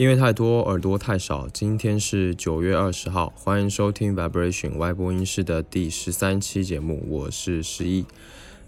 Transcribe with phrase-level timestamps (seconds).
[0.00, 1.46] 音乐太多，耳朵太少。
[1.52, 8.06] 今天是九月二十号，欢迎收听 Vibration 外播音室的第十三期节目，我是十一。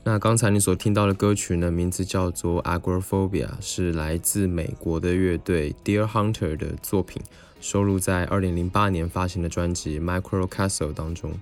[0.05, 7.23] 那刚才你所听到的歌曲呢，名字叫做 Agoraphobia，是来自美国的乐队 Dear Hunter 的作品，
[7.63, 11.33] 收录在二零零八年发行的专辑 Micro Castle 当中。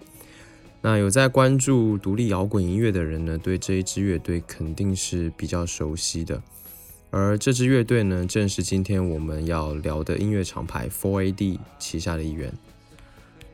[0.83, 6.41] 那有在关注独立摇滚音乐的人呢，对这一支乐队肯定是比较熟悉的。
[7.11, 12.53] 而这支乐队呢，正是今天我们要聊的音乐厂牌 Four AD 旗下的一员。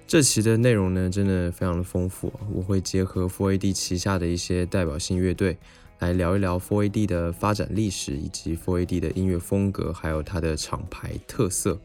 [0.06, 5.56] 这期的内容呢，真的非常的丰富，我会结合 Four AD 旗下的一些代表性乐队，
[6.00, 11.78] 来聊一聊 Four AD 的发展历史，以及 Four AD 的音乐风格，还有它的厂牌特色。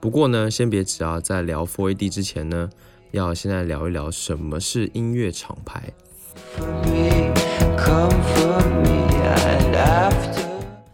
[0.00, 2.70] 不过呢，先别急啊，在聊 Four AD 之前呢，
[3.10, 5.92] 要先来聊一聊什么是音乐厂牌。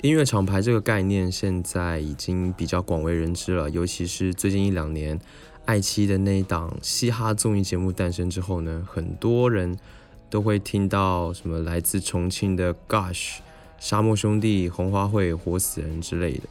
[0.02, 5.18] 音乐厂牌这个概念现在已经比较广为人知了，尤其是最近一两年，
[5.64, 9.76] 爱奇艺的那一档嘻哈综艺节目诞生之后呢，很多人
[10.28, 13.38] 都会听到什么来自重庆的 Gush、
[13.80, 16.42] 沙漠兄弟、红花会、活死人之类的。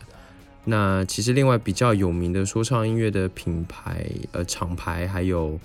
[0.66, 5.60] 那其实另外比较有名的说唱音乐的品牌呃厂牌还有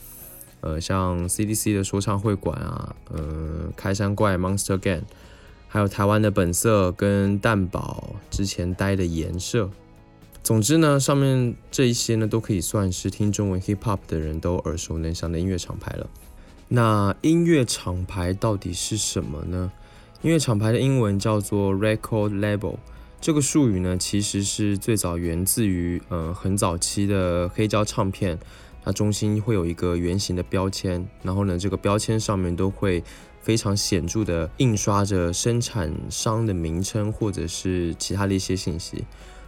[0.60, 5.02] 呃像 CDC 的说唱会馆啊，呃开山怪 Monster Gang。
[5.72, 9.70] 还有台湾的本色跟蛋堡之前待的颜色，
[10.42, 16.10] 总之呢，上面这一些呢都可以算是听中文 hip hop 的人都耳熟能详的音乐厂牌了。
[16.66, 19.70] 那音乐厂牌到底是什么呢？
[20.22, 22.74] 音乐厂牌的英文叫做 record label，
[23.20, 28.36] 这个术语呢其实是最早源自于呃很早期的黑胶唱片，
[28.82, 33.04] 它中心会有一个圆形的标签，然后呢这个标签上面都会。
[33.42, 39.04] 非常显著的印刷着生产商的名称或者是其他的一些信息，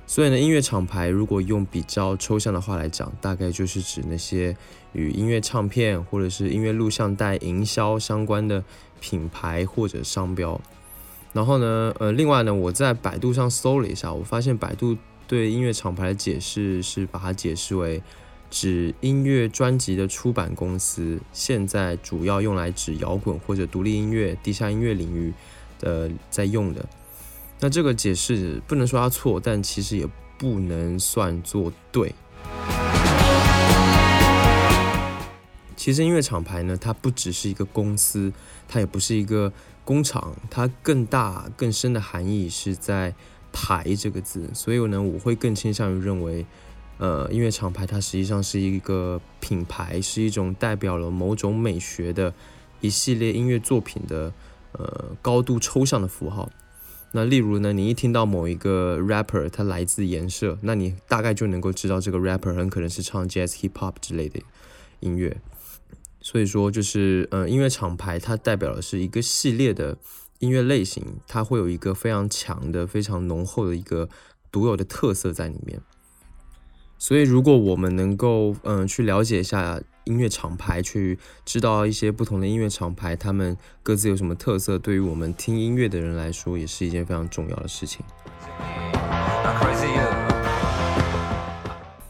[0.06, 4.56] 所以呢，音乐厂牌如果用比较抽象的话来讲，大概就是指那些
[4.92, 8.64] 与音乐唱片或者是音乐录像带营销相关的
[9.00, 10.60] 品牌或者商标。
[11.32, 14.96] 然后呢，呃，另外呢，我在百度上搜了一下，我发现百度
[15.28, 18.02] 对音乐厂牌的解释是把它解释为。
[18.52, 25.32] 指音乐专辑的出版公司，现在主要用来指摇滚或者独立音乐、地下音乐领域
[25.80, 26.86] 的在用的。
[27.60, 32.14] 那这个解释不能说它错，但其实也不能算作对。
[35.74, 38.30] 其实音乐厂牌呢，它不只是一个公司，
[38.68, 39.50] 它也不是一个
[39.82, 43.14] 工厂，它更大更深的含义是在
[43.50, 44.50] “牌”这个字。
[44.52, 46.44] 所以呢，我会更倾向于认为。
[47.02, 52.32] 呃，音乐厂牌它实际上是一个品牌，是一种代表了某种美学的
[52.80, 54.32] 一系列音乐作品的
[54.70, 56.48] 呃高度抽象的符号。
[57.10, 64.40] 那例如呢，你一听到某一个 rapper 他来自颜色，那你大概就能够知道这个 rapper 很可能是唱 jazz、hip hop 之类的
[65.00, 65.36] 音乐。
[66.20, 69.98] 所以说，就是呃，音乐厂牌它代表的是一个系列的
[70.38, 74.08] 音乐类型，它会有一个非常强的、非常浓厚的一个
[74.52, 75.80] 独有的特色在里面。
[77.02, 88.04] 所以，如果我们能够嗯去了解一下音乐厂牌，去知道一些不同的音乐厂牌，他们各自有什么特色，对于我们听音乐的人来说，也是一件非常重要的事情。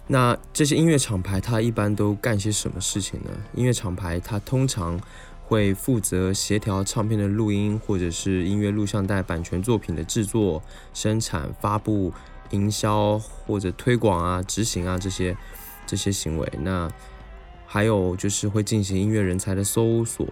[0.07, 3.31] 那这些音乐厂牌，它一般都干些什么事情呢？
[3.55, 5.01] 音乐厂牌它通常
[5.47, 12.13] 会负责协调唱片的录音，或者是音乐录像带版权作品的制作、生产、发布。
[12.53, 15.37] 营销或者推广啊、执行啊这些
[15.85, 16.91] 这些行为，那
[17.67, 20.27] 还有就是会进行音乐人才的搜索，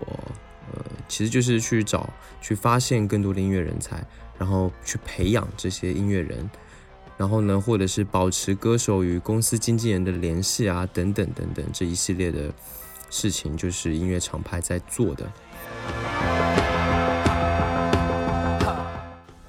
[0.73, 2.09] 呃，其实就是去找、
[2.41, 4.03] 去发现更多的音乐人才，
[4.39, 6.49] 然后去培养这些音乐人，
[7.17, 12.53] 然后呢，或者是保持歌手与公司经纪人的联系啊，等等等等这一系列的
[13.11, 15.33] 事情，就是音乐厂牌在做的。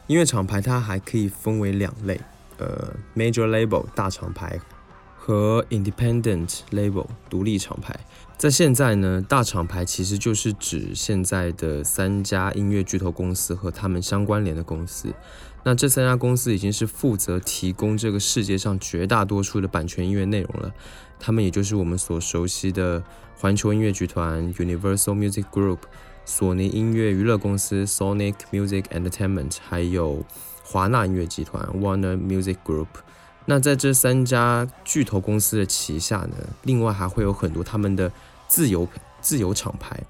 [0.07, 2.19] 音乐厂牌它还可以分为两类。
[2.61, 4.59] 呃，major label 大厂牌
[5.17, 7.99] 和 independent label 独立厂牌，
[8.37, 15.11] 在现在呢，大厂牌其实就是指现在的三家音乐巨头公司和他们相关联的公司。
[15.63, 20.71] 那这三家公司已经是负责提供这个世界上绝大多数的版权音乐内容了。
[21.19, 23.03] 他们也就是我们所熟悉的
[23.37, 25.79] 环球音乐集团 Universal Music Group、
[26.25, 30.23] 索尼音乐娱乐公司 Sonic Music Entertainment，还有。
[30.71, 32.87] 华纳音乐集团 （Warner Music Group），
[33.43, 38.09] 那在这三家巨头公司的旗下呢，另外还会有很多他们的
[38.47, 38.87] 自由
[39.19, 40.01] 自由厂牌，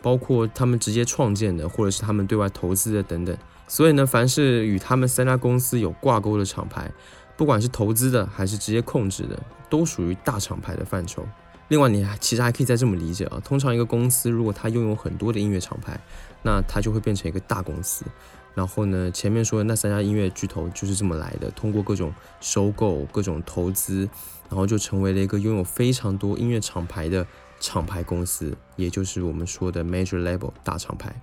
[0.00, 3.36] 包括他们直接创建的，或者是他们对外投资的等等。
[3.68, 6.90] 所以呢，凡是与他们三家公司有挂钩的厂牌，
[7.36, 11.28] 不管是投资的还是直接控制的，都属于大厂牌的范畴。
[11.68, 16.00] 另外，你还其实还可以再这么理解啊，通常一个公司如果它拥有很多的音乐厂牌，
[16.42, 18.06] 那它就会变成一个大公司。
[18.56, 22.10] 然后呢，前面说的那三家音乐巨头就是这么来的，通过各种
[22.40, 24.08] 收购、各种投资，
[24.48, 27.26] 然后就成为了一个拥有非常多音乐厂牌的
[27.60, 31.14] 厂牌公司，也就是我们说的 major label 大厂牌。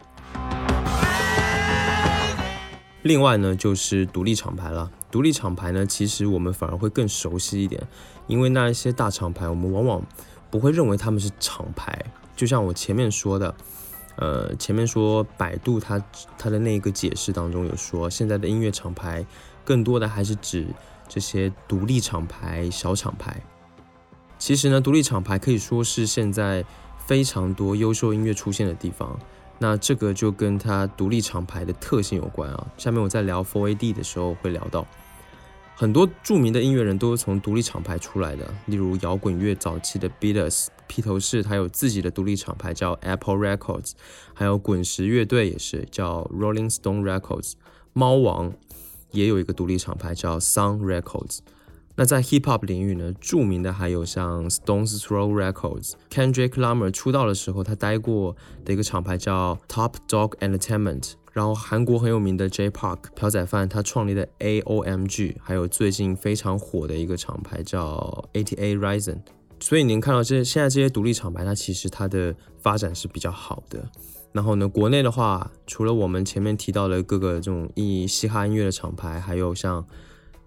[3.02, 4.92] 另外呢，就是独立厂牌了。
[5.10, 7.82] 独立厂牌呢，其实我们反而会更熟悉一点，
[8.28, 10.04] 因为那一些大厂牌，我们往往
[10.52, 12.06] 不会认为他们是厂牌。
[12.36, 13.56] 就像我前面说的，
[14.18, 16.04] 呃，前面说百度它
[16.38, 19.26] 它的那个解释当中有说，现在的音乐厂牌
[19.66, 20.68] 更多的还是指
[21.08, 23.42] 这些独立厂牌、小厂牌。
[24.38, 26.64] 其实呢，独立厂牌可以说是现在
[27.08, 29.18] 非常多优秀音乐出现的地方。
[29.60, 32.68] 那这个就跟它独立厂牌的特性有关啊。
[32.78, 34.86] 下面我在聊 Four AD 的时候会聊到。
[35.76, 43.94] 很多著名的音乐人都是从独立厂牌出来的，例如摇滚乐早期的 Beatles，披头士他有自己的独立厂牌叫 Apple Records，
[44.36, 47.54] 还有滚石乐队也是叫 Rolling Stone Records，
[47.94, 48.54] 猫王
[49.10, 51.40] 也有一个独立厂牌叫 Sun Records。
[51.96, 61.14] 那在 Hip Hop 领域呢，著名的还有像 Stones Throw Records，Kendrick Lamar 出道的时候他待过的一个厂牌叫 Top Dog Entertainment。
[61.32, 69.22] 然后韩国很有名的 J Park 朴宰范他创立的 A O M G，还有最近非常火的一个厂牌叫 A T A Ryzen。
[69.64, 73.90] 所以您看到这现在这些独立厂牌，它其实它的发展是比较好的。
[74.34, 79.88] 然后呢，国内的话，除了我们前面提到的各个这种以嘻哈音乐的厂牌，还有像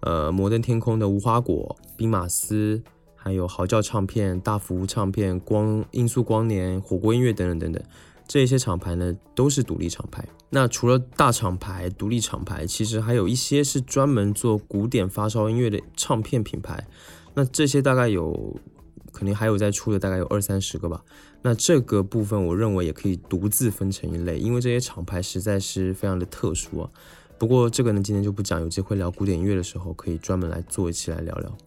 [0.01, 2.83] 呃摩登天空的无花果、兵马司，
[3.15, 7.83] 还有嚎叫唱片、大福唱片、光音速光年、火锅音乐等等等等。
[8.27, 10.23] 这些厂牌呢，都是独立厂牌。
[10.51, 16.87] 那除了大厂牌、独立厂牌，其实还有一些是专门做古典发烧音乐的唱片品牌。
[17.33, 18.55] 那这些大概有，
[19.13, 21.03] 肯定还有在出的，大概有二三十个吧。
[21.41, 26.89] 那这个部分，我认为也可以独自分成一类，因为这些厂牌实在是非常的特殊啊。
[27.37, 31.57] 不过这个呢，今天就不讲，有机会聊古典音乐的时候，可以专门来做一期来聊聊。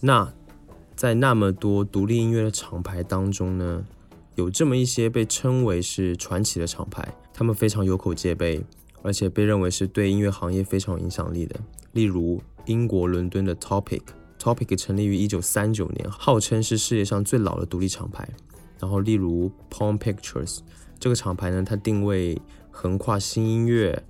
[0.00, 0.32] 那。
[0.96, 3.84] 在那么多独立音乐的厂牌当中呢，
[4.36, 8.64] 有这么一些被称为是传奇的厂牌，他们非常有口皆碑，
[9.02, 11.60] 而且被认为是对音乐行业非常有影响力的。
[11.92, 14.02] 例如英国伦敦的 Topic
[14.38, 18.28] Topic 成立于一九三九年，号称是世界上最老的独立厂牌。
[18.78, 20.58] 然后例如 Palm Pictures
[21.00, 22.38] 这个厂牌呢，它定位
[22.70, 24.02] 横跨新音乐，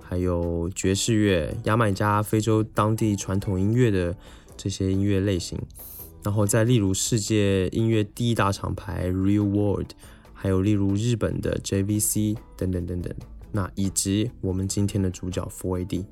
[0.00, 4.16] 还有爵士乐、牙买加、非洲当地传统音乐的
[4.56, 5.58] 这些音乐类型。
[6.22, 9.88] 然后再例如世界音乐第一大厂牌 Real World，
[10.32, 13.12] 还有例如日本的 JVC 等等等等，
[13.50, 16.04] 那以及我们今天的主角 Four AD。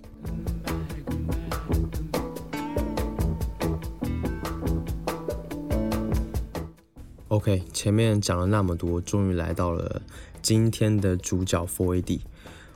[7.30, 10.02] OK，前面讲了那么多，终于来到了
[10.42, 12.18] 今天的主角 Four AD。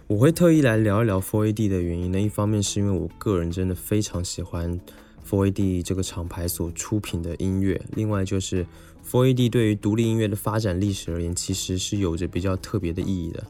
[0.07, 4.79] 我会特意来聊一聊 Four AD 的原因呢，一方面是因为我个人真的非常喜欢。
[5.29, 8.65] Four AD 这个厂牌所出品的音乐，另外就是
[9.05, 13.45] Four AD 对于独立音乐的发展历史而言，其实是有着比较特别的意义的。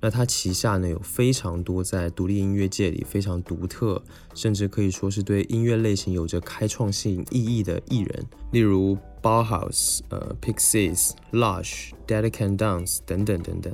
[0.00, 4.00] 那它旗下呢有非常多在独立音乐界里非常独特，
[4.34, 13.72] 甚至可以说是对音乐类型有着开创性意义的艺人，例如 Bauhaus、呃 Pixies、Lush、Dead Can Dance 等等等等，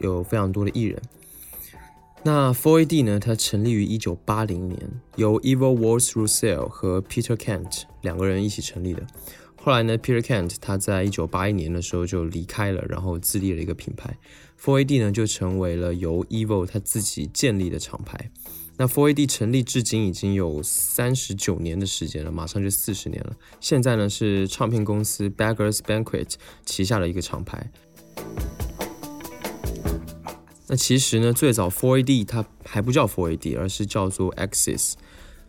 [0.00, 1.00] 有非常多的艺人。
[2.22, 3.18] 那 Four AD 呢？
[3.18, 9.06] 它成立于一九八零年，由 Evil Walls Russell 和 Peter Kent 两个人一起成立的。
[9.56, 14.14] 后来呢，Peter Kent 他在一九八一年的时候就离开了，然后自立了一个品牌。
[14.62, 18.30] Four AD 呢就成为了由 Evil 他自己建立的厂牌。
[18.80, 23.36] 那 Four AD 成立至今已经有三十九年的时间了，马上就四十年了。
[23.60, 26.32] 现在呢是唱片公司 Beggars Banquet
[26.64, 27.70] 旗下的一个厂牌。
[30.68, 34.94] 那其实呢，最早 Four AD 它还不叫 Four AD，而是叫做 Axis。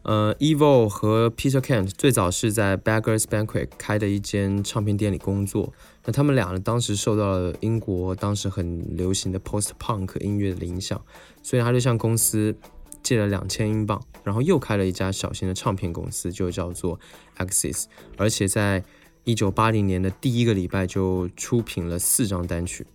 [0.01, 5.71] 呃，Evil 和 Peter Kent 最早是在 Beggars Banquet 开的一间唱片店里工作。
[6.03, 11.01] 那他们俩呢，当时受到了英国当时很流行的 Post Punk 音乐的影响，
[11.41, 12.53] 所以他就向公司
[13.03, 17.00] 借了两千英镑，然后又开了一家小型的唱片公司，就叫做
[17.38, 17.86] Axis。
[18.17, 18.84] 而且在
[19.24, 22.86] 一九八零年的第一个礼拜就出品了四张单曲。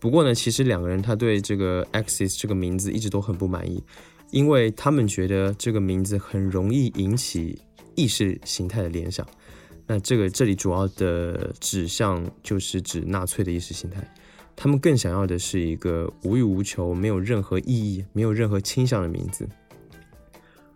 [0.00, 3.82] 不过呢，其实两个人他对这个 Axis 这个名字一直都很不满意，
[4.30, 7.58] 因为他们觉得这个名字很容易引起
[7.94, 9.26] 意识形态的联想。
[9.86, 14.14] 那这个这里主要的指向就是指纳粹的意识形态。
[14.56, 19.48] 他们更想要的是一个无欲无求、没有任何意义、没有任何倾向的名字。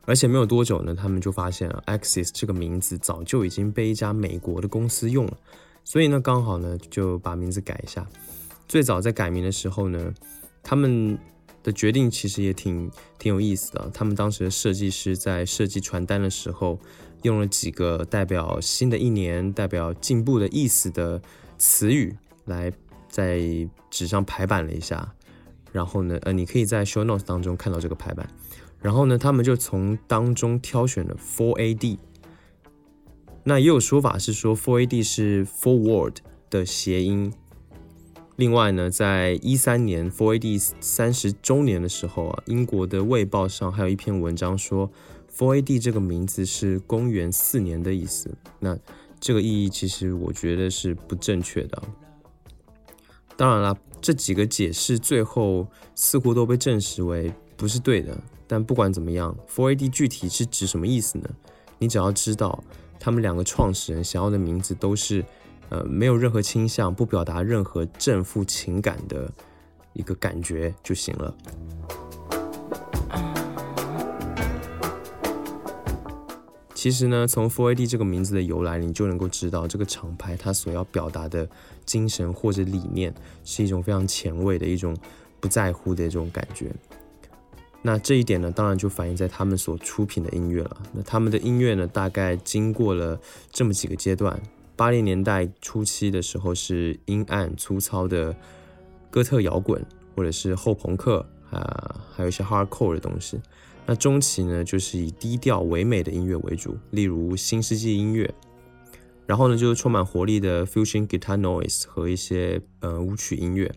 [0.05, 5.37] 而且没有多久呢，他们就发现啊，Axis 这个名字早就已经被一家美国的公司用了，
[5.85, 8.07] 所以呢，刚好呢就把名字改一下。
[8.67, 10.15] 最早在改名的时候呢，
[10.63, 11.19] 他们
[11.63, 13.91] 的决定其实也挺挺有意思的。
[13.93, 16.79] 他们当时的设计师在设计传单的时候，
[17.21, 21.21] 用了几个代表新的一年、代表进步的意思的
[21.59, 22.17] 词语
[22.47, 22.73] 来
[23.09, 23.41] 在
[23.91, 25.15] 纸上排版了一下。
[25.71, 28.29] 然后呢，呃，你可以在 show notes 当中看到这个排版。
[28.81, 31.99] 然后呢，他们就从当中挑选了 Four AD。
[33.45, 36.17] 那也有说法是说 Four AD 是 Forward
[36.49, 37.33] 的谐音。
[38.37, 44.91] 另外呢，在一三年 Four AD 三十周年的时候啊，英国的《卫报》上还有一篇文章说
[45.37, 48.37] Four AD 这个名字是公元四年的意思。
[48.61, 48.79] 那
[49.19, 51.83] 这个意义其实我觉得是不正确的。
[53.39, 53.79] 当然了。
[54.01, 55.67] 这几个解释最后
[55.97, 58.17] 似乎都被证实为不是对的，
[58.47, 61.29] 但不管怎么样，Four AD 具体是指什么意思呢？
[61.81, 62.63] 你只要知道
[63.01, 65.25] 他们两个创始人想要的名字都是，
[65.69, 69.29] 呃，没有任何倾向，不表达任何正负情感的
[69.95, 71.35] 一个感觉就行了。
[76.79, 81.49] 其实呢，从 Four AD 这个名字的由来，你就能够知道这个厂牌它所要表达的
[81.85, 84.97] 精神或者理念是一种非常前卫的一种
[85.41, 86.73] 不在乎的这种感觉。
[87.83, 90.77] 那这一点呢，当然就反映在他们所出品的音乐了。
[90.93, 93.21] 那他们的音乐呢，大概经过了
[93.51, 94.41] 这么几个阶段：
[94.77, 98.33] 八零年代初期的时候是阴暗粗糙的
[99.11, 103.41] 哥特摇滚，或者是后朋克啊，还有一些 hardcore 的东西。
[103.91, 108.31] 那中期呢，就是以低调唯美的音乐为主，例如新世纪音乐。
[109.27, 113.75] 然后呢，就是充满活力的 fusion guitar noise 和一些呃舞曲音乐。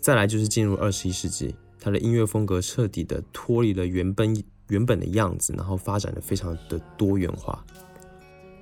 [0.00, 7.64] 再来就是进入二十一世纪，它的音乐风格彻底的脱离了原本原本的样子，然后发展的非常的多元化。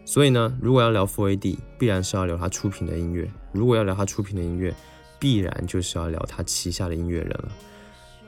[0.06, 4.74] 所以呢，如果要聊 Four AD，必然是要聊他出品的音乐；如果要聊他出品的音乐，
[5.18, 7.52] 必然就是要聊他旗下的音乐人了。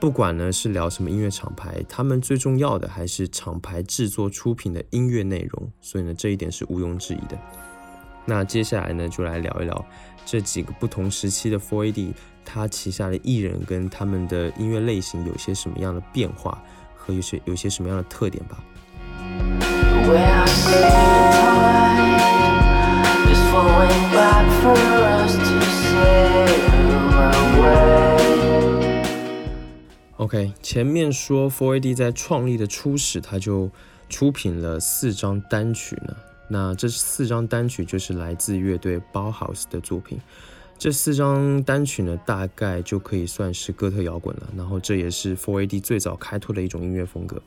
[0.00, 7.38] 不管呢是聊什么音乐厂牌，他们最重要的还是厂牌制作出品的音乐内容，所以呢这一点是毋庸置疑的。
[8.24, 9.84] 那接下来呢就来聊一聊
[10.24, 12.14] 这几个不同时期的 Four AD，
[12.46, 16.62] 他旗下的艺人跟他们的音乐类型有些什么样的变化
[16.96, 18.64] 和有些有些什么样的特点吧。
[30.20, 33.70] OK，前面说 Four AD 在创立的初始，他就
[34.10, 36.14] 出品了四张单曲呢。
[36.46, 40.20] 那这四张单曲就是来自乐队 Bauhaus 的作品。
[40.78, 44.42] 这四张单曲呢，大概就可以算是哥特摇滚了。
[44.54, 47.40] 然后这也是 Four AD 最早开拓的一种音乐风格。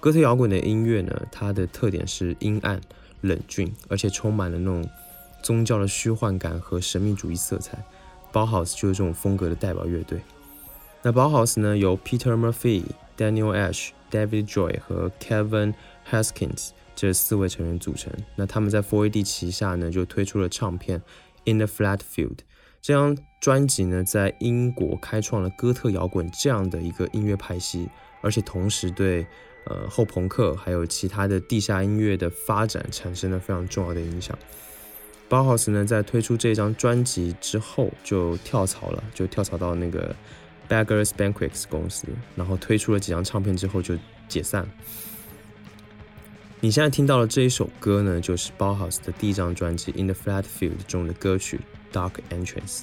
[0.00, 2.80] 哥特摇滚的音乐呢，它的特点是阴暗、
[3.20, 4.84] 冷峻，而且充满了那种
[5.42, 7.84] 宗教的虚幻感和神秘主义色彩。
[8.32, 10.18] Bauhaus 就是这种风格的代表乐队。
[11.06, 12.82] 那 Bauhaus 呢，由 Peter Murphy、
[13.16, 15.72] Daniel Ash、David Joy 和 Kevin
[16.10, 18.12] Haskins 这四位成员组成。
[18.34, 21.00] 那他们在 Four AD 旗下呢，就推出了唱片
[21.44, 22.30] 《In the Flat Field》
[22.82, 27.88] 这张专辑呢，在英国开创了哥特摇滚这样的一个音乐派系，
[28.20, 29.24] 而且同时对
[29.66, 34.36] 呃后朋克还有其他的地下音乐的发展产生了非常重要的影响。
[35.30, 40.12] Bauhaus 呢，在推出这张专辑之后就跳槽了，就跳槽到那个。
[40.68, 43.96] Beggars Banquets 公司，然后推出了几张唱片之后就
[44.28, 44.68] 解散了。
[46.60, 51.60] 你现在听到的这一首歌呢，就是 Bauhaus 的第一张专辑《In the Flat Field》中的歌曲
[51.96, 52.82] 《Dark Entrance》。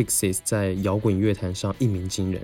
[0.00, 2.40] Pixies 在摇滚乐坛上一鸣惊人，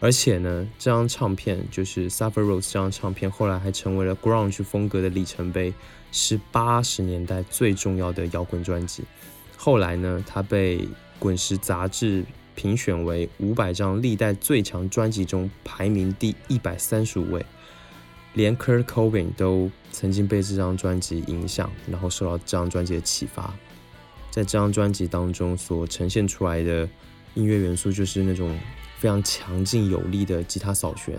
[0.00, 5.72] 而且呢，这张唱片就是《Suffer Rose》这张唱片，后来还成为了 Grunge 风格的里程碑，
[6.12, 9.02] 是八十年代最重要的摇滚专辑。
[9.56, 10.78] 后来呢，它被
[11.18, 12.22] 《滚石》杂志
[12.54, 17.46] 评选为五百张历代最强专辑中排名第一百三十五位，
[18.34, 23.54] 连 Kurt Cobain 都曾经被这张专辑影响，然后受到这张专辑的启发。
[24.34, 26.88] 在这张专辑当中所呈现出来的
[27.34, 28.58] 音乐元素，就是那种
[28.98, 31.16] 非常强劲有力的吉他扫弦，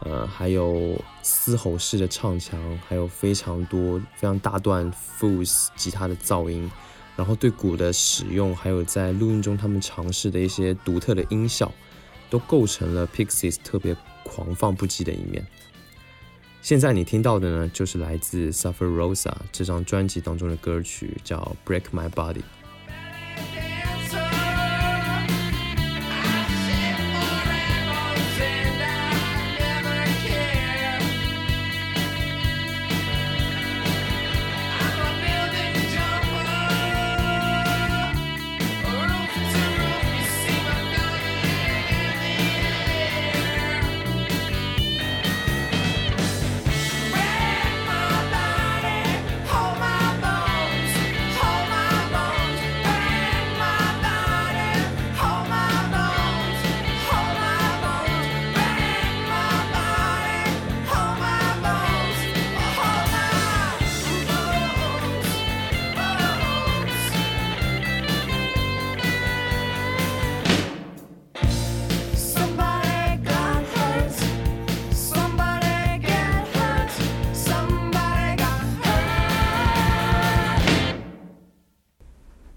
[0.00, 6.70] 呃，还有嘶吼式的唱腔，还有非常多非常大段 fuzz 吉他的噪音，
[7.14, 11.70] 然后对鼓的使用，还有在录音中他们尝试的一些独特的音效，
[12.30, 15.46] 都构成了 Pixies 特别狂放不羁的一面。
[16.66, 22.38] 现在你听到的呢，就是来自 Suffer Rosa 这张专辑当中的歌曲，叫《Break My Body》。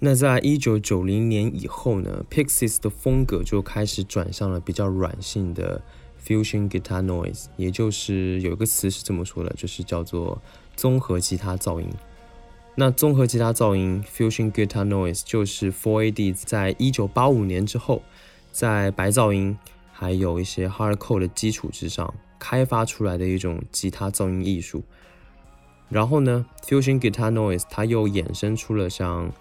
[0.09, 5.79] 那在一九九零年以后呢，Pixies 的风格就开始转向了比较软性的
[6.25, 10.41] fusion guitar noise，也就是有一个词是这么说的，就是叫做
[10.75, 11.87] 综合吉他噪音。
[12.73, 18.01] 那综合吉他噪音 fusion guitar noise 就是 4AD 在一九八五年之后，
[18.51, 19.55] 在白噪音
[19.91, 24.81] 还有一些 hardcore 的基础之上开发出来的一种吉他噪音艺术。
[25.87, 29.31] 然后呢，fusion guitar noise 它又衍生出了像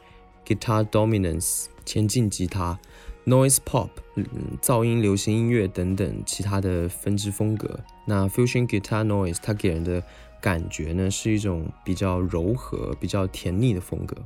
[0.49, 2.79] Guitar Dominance、前进吉他、
[3.27, 4.25] Noise Pop、嗯、
[4.63, 7.79] 噪音流行音乐等等其他的分支风格。
[8.07, 10.03] 那 Fusion Guitar Noise 它给人的
[10.41, 14.17] 感觉呢，是一种比较柔和、比较甜腻的风格。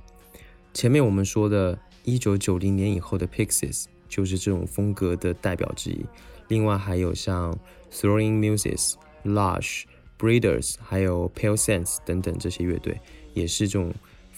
[0.72, 6.06] 前面我们说的1990年以后的 Pixies 就是这种风格的代表之一。
[6.46, 7.58] 另外还有像
[7.90, 8.92] Throwing Muses、
[9.24, 9.82] Lush、
[10.16, 13.00] Breeders，还有 Pale Sense 等等这些乐队，
[13.34, 13.92] 也是这种。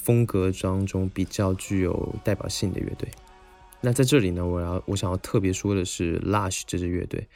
[0.05, 3.09] 风格当中比较具有代表性的乐队，
[3.81, 7.27] 那在这里呢，我要我想要特别说的是 Lush 这支乐队。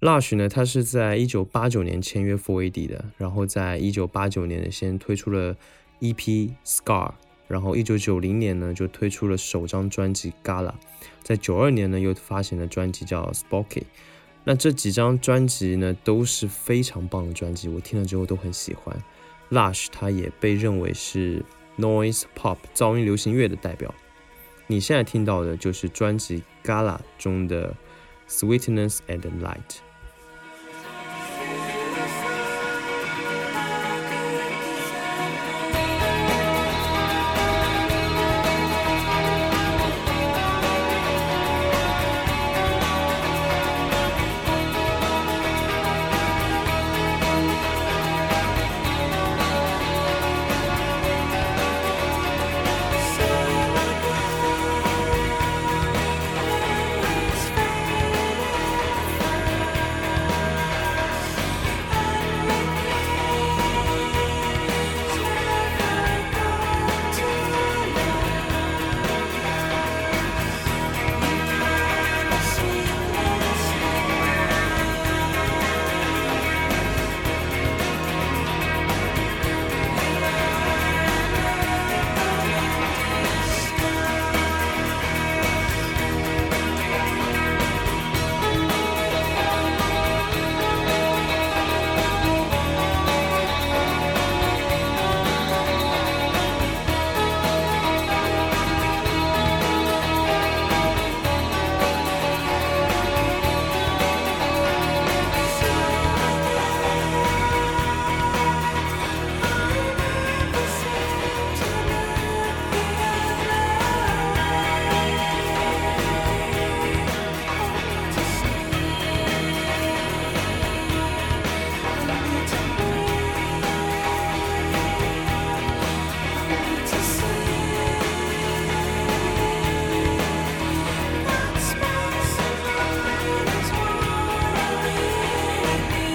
[0.00, 5.56] Lush 呢，它是在一九八九年签约 Four AD 的，然后在一九八九年先推出了
[6.00, 7.12] EP Scar，
[7.48, 10.74] 然后一九九零年呢就推出了首张专辑 Gala，
[11.22, 13.84] 在九二年呢又发行了专辑叫 Spoky。
[14.44, 18.94] 那这几张专辑呢都是非常棒的专辑，我听了之后都很喜欢。
[19.50, 21.42] Lush 它也被认为是。
[21.78, 23.94] Noise Pop 噪音流行乐的代表，
[24.66, 27.74] 你现在听到的就是专辑《Gala》中的
[28.30, 29.56] 《Sweetness and Light》。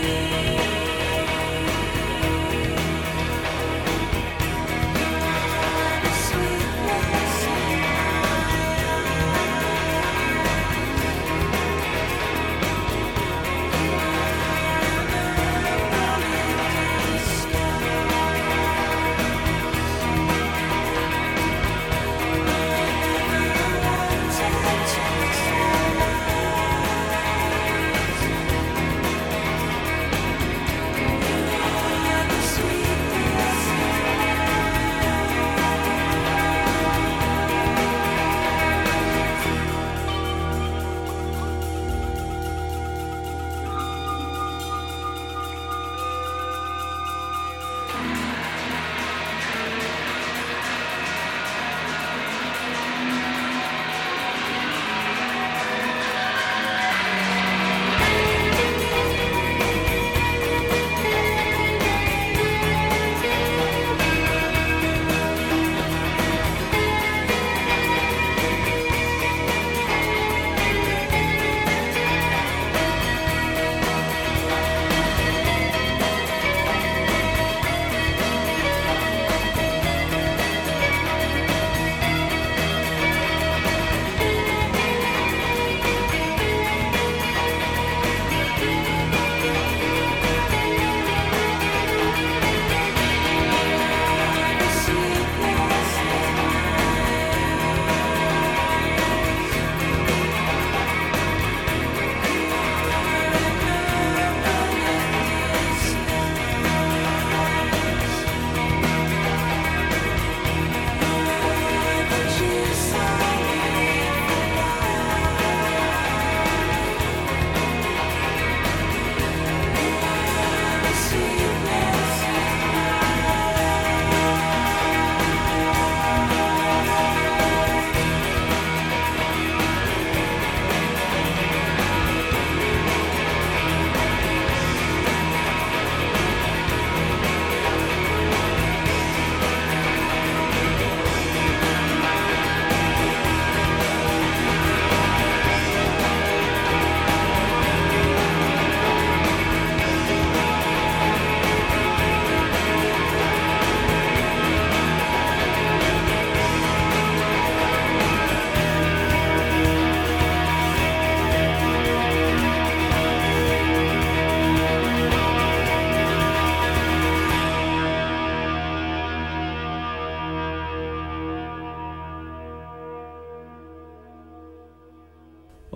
[0.07, 0.56] you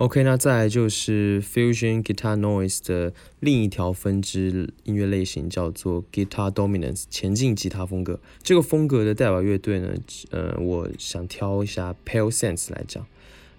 [0.02, 8.18] OK，那再来就是 Fusion Guitar Noise 的另一条分支音乐类型，叫做 Guitar Dominance 前进吉他风格。
[8.42, 9.94] 这个风格的代表乐队呢，
[10.32, 13.06] 呃，我想挑一下 Pale Sense 来讲。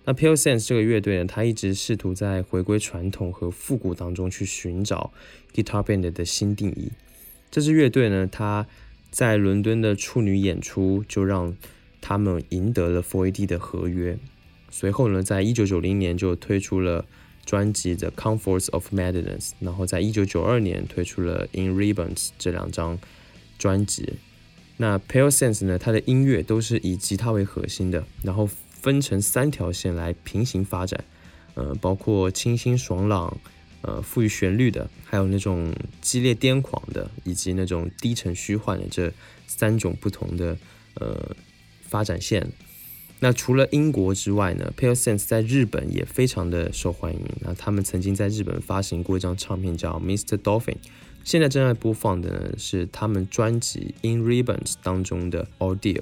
[0.03, 5.13] 那 Pale Sense 这个乐队呢，它一直试图在回归传统和复古当中去寻找
[5.55, 6.89] Guitar Band 的新定义。
[7.49, 8.67] 这支乐队呢，它
[9.09, 11.55] 在伦敦的处女演出就让
[12.01, 14.17] 他们赢得了 4AD 的合约。
[14.75, 17.05] 随后呢，在一九九零年就推出了
[17.45, 22.97] 专辑《The Comforts of Madness》，然后在一九九二年推出了《In Ribbons》这两张
[23.59, 24.13] 专辑。
[24.77, 28.49] 那 Pale Sense 呢，它的音乐都是以吉他为核心的，然后
[28.81, 31.05] 分成三条线来平行发展，
[31.53, 33.37] 呃，包括清新爽朗、
[33.83, 39.13] 呃富于旋律的，还有那种激烈癫狂的，以及那种低沉虚幻的这
[39.45, 40.57] 三种不同的
[40.95, 41.35] 呃
[41.83, 42.49] 发展线。
[43.23, 47.21] 那除了英国之外呢，Pale Sense 在日本也非常的受欢迎。
[47.39, 50.35] 那他们曾经在日本发行过一张唱片叫《Mr.
[50.35, 50.73] Dolphin》，
[51.23, 56.01] 现在正在播放的呢是他们专辑《In Ribbons》当中的《Audio》。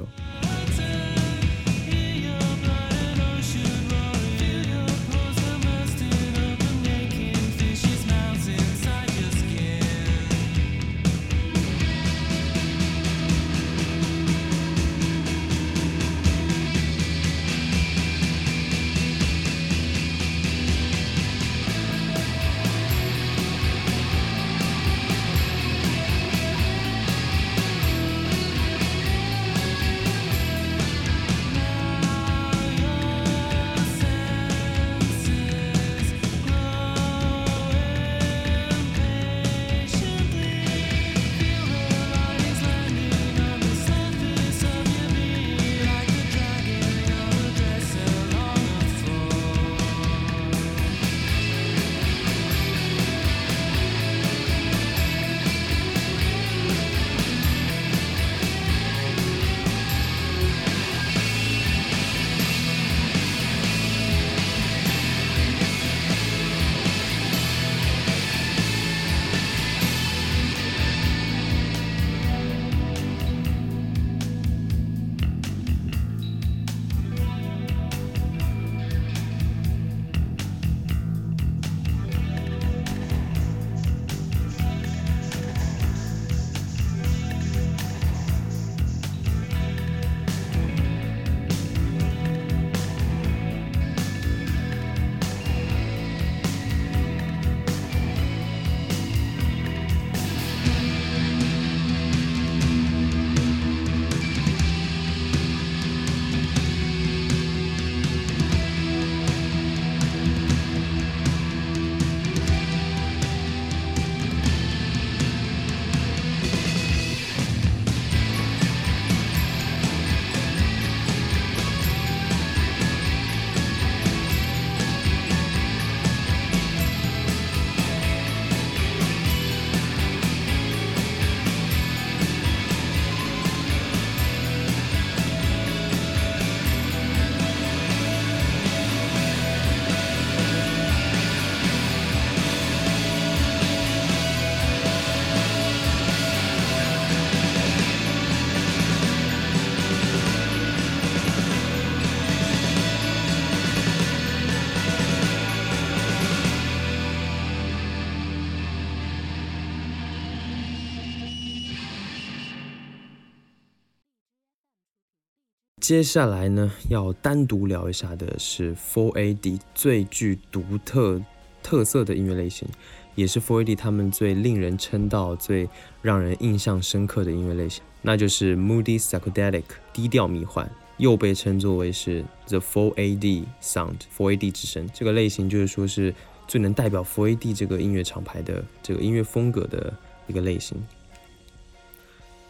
[165.91, 171.21] 接下来呢，要单独聊一下的是 Four AD 最具独特
[171.61, 172.65] 特色的音乐类型，
[173.13, 175.67] 也是 Four AD 他们最令人称道、最
[176.01, 184.89] 让人印象深刻的音乐类型，那就是 Moody Psychedelic 低调迷幻，又被称作为是 The Four AD Sound，Four AD 之声。
[184.93, 186.15] 这个类型就是说是
[186.47, 189.93] 最能代表 Four AD 这个音乐厂牌的这个音乐风格的
[190.27, 190.81] 一个类型。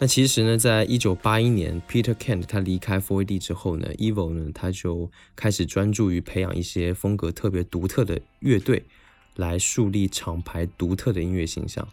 [0.04, 8.84] 那其实呢，在一九八一年，Peter Kent 他离开 FOED 之后呢，Evil 呢他就开始专注于培养一些风格特别独特的乐队，
[9.36, 11.88] 来树立厂牌独特的音乐形象。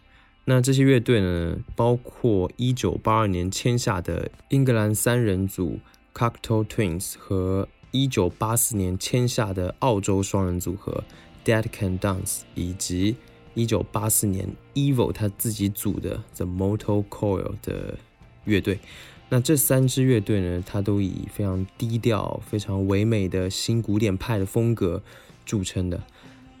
[0.45, 5.79] 那这些乐队呢，包括一九八二年签下的英格兰三人组
[6.11, 11.03] Cocktail Twins 和一九八四年签下的澳洲双人组合
[11.45, 13.17] Dead Can Dance，以及
[13.59, 17.97] 一九八四年，Evil 他自己组的 The Motor Coil 的
[18.45, 18.79] 乐队，
[19.27, 25.03] 那这三支乐队呢，它都以非常低调、非常唯美的新古典派的风格，
[25.45, 26.01] 著称的，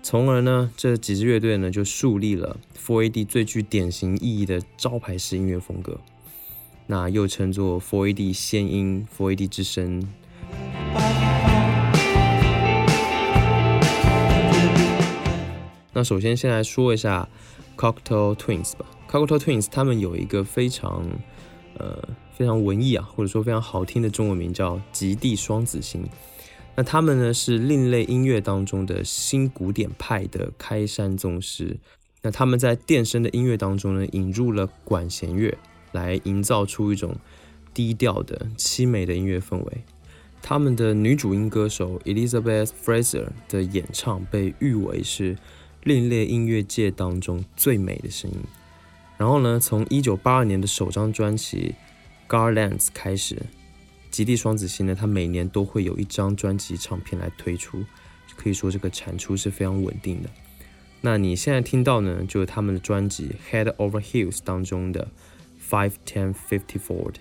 [0.03, 5.99] 从而呢，这几支乐队呢就树立了 Four AD 最具典型意义的招牌式音乐风格，
[6.87, 10.07] 那又称作 Four AD 仙音、Four AD 之声。
[15.99, 17.27] 那首先先来说一下
[17.75, 18.85] Cocktail Twins 吧。
[19.11, 21.05] Cocktail Twins 他们有一个非常
[21.77, 26.07] 呃非常文艺啊，或者说非常好听的中文名叫极地双子星。
[26.77, 31.77] 那他们呢是另类音乐当中的新古典派的开山宗师。
[32.21, 35.57] 那他们在电声的音乐当中呢引入了管弦乐，
[35.91, 37.13] 来营造出一种
[37.73, 39.83] 低调的凄美的音乐氛围。
[40.41, 45.35] 他们的女主音歌手 Elizabeth Fraser 的演唱被誉为是
[45.83, 48.37] 另类音乐界当中最美的声音。
[49.17, 51.75] 然后呢，从一九八二年的首张专辑
[52.31, 53.37] 《Garlands》开始，
[54.09, 57.83] 极地双子星呢，它每年都会有一张专辑唱片来推出，
[58.37, 60.29] 可以说这个产出是非常稳定的。
[61.01, 65.09] 那你现在听到呢，就是他们的专辑《Head Over Heels》当中的
[65.69, 67.11] 《Five Ten Fifty Four》。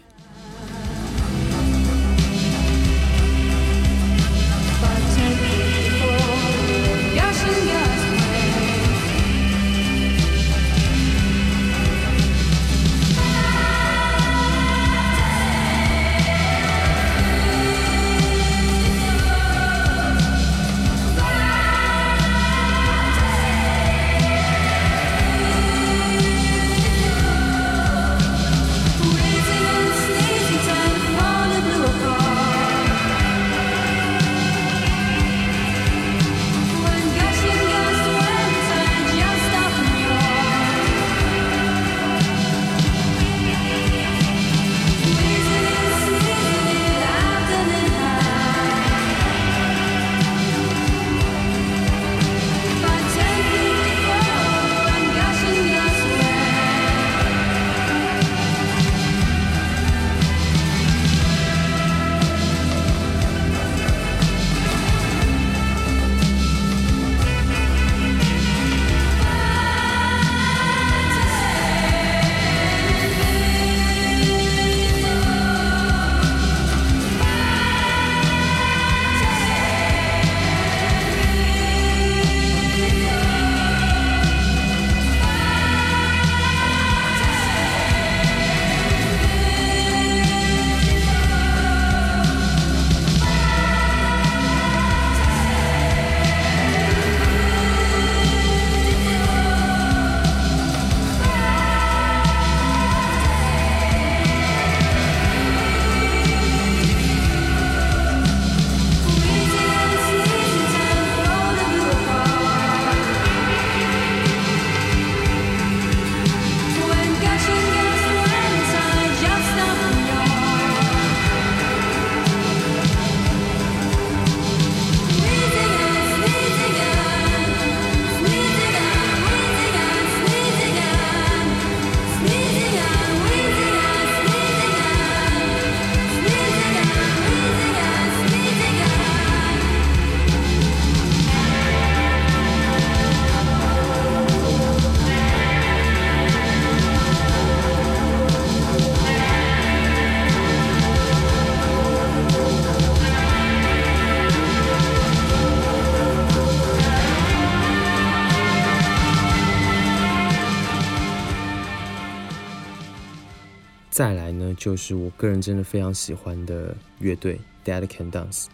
[163.98, 168.44] 再来呢，就是我个人真的非常喜欢的乐队 Dead Can Dance。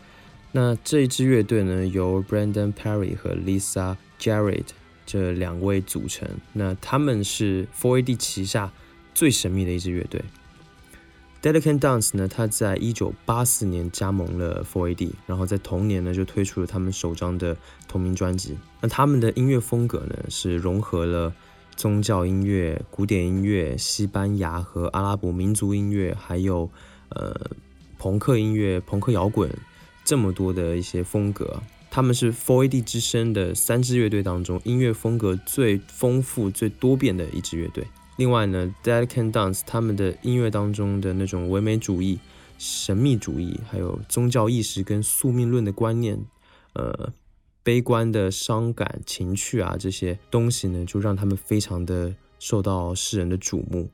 [0.52, 4.68] 那这一支乐队呢，由 Brandon Perry 和 Lisa Jarrett
[5.04, 6.26] 这两位组成。
[6.54, 8.72] 那他们是 Four AD 旗下
[9.12, 10.24] 最神秘的一支乐队。
[11.42, 17.54] Dead Can Dance 呢，他在一九八四年加盟了 Four AD，然后在同年呢就推出了他们首张的
[17.86, 18.56] 同名专辑。
[18.80, 21.34] 那他们的音乐风格呢，是融合了。
[21.76, 26.70] 宗教音乐、古典音乐、西班牙和阿拉伯民族音乐，还有
[27.10, 27.34] 呃
[27.98, 29.50] 朋克音乐、朋克摇滚，
[30.04, 37.84] 这么多的一些风格，他们是 4AD 之声的三支乐队当中音乐风格最丰富、最多变的一支乐队。
[38.16, 42.18] 另外呢，Dead Can Dance 他们的音乐当中的那种唯美主义、
[42.58, 46.24] 神秘主义，还有宗教意识跟宿命论的观念，
[46.74, 47.12] 呃。
[47.64, 53.90] 悲观的伤感情绪啊，这些东西呢，就让他们非常的受到世人的瞩目。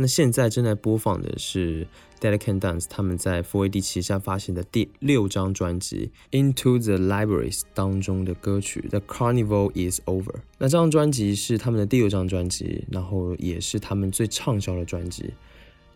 [0.00, 1.86] 那现在正在播放的是
[2.20, 10.22] Dead Can Dance 他们在 Four AD 旗下发行的第六张专辑《Into the Libraries》当中的歌曲《The Carnival Is Over》。
[10.58, 15.34] 那这张专辑是他们的第六张专辑，然后也是他们最畅销的专辑。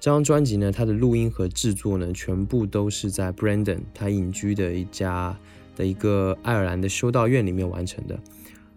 [0.01, 5.39] 这张专辑呢，它的录音和制作呢，全部都是在 Brandon 他隐居的一家
[5.77, 8.19] 的一个爱尔兰的修道院里面完成的。